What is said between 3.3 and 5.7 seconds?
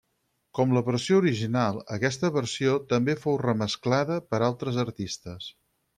remesclada per altres artistes.